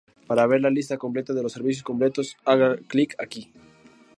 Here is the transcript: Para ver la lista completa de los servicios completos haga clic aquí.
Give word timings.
Para 0.25 0.47
ver 0.47 0.61
la 0.61 0.71
lista 0.71 0.97
completa 0.97 1.31
de 1.31 1.43
los 1.43 1.53
servicios 1.53 1.83
completos 1.83 2.35
haga 2.43 2.75
clic 2.87 3.13
aquí. 3.21 3.51